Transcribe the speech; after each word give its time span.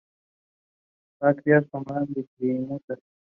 Brácteas 1.19 1.69
cóncavas 1.69 2.07
diminutas. 2.39 2.97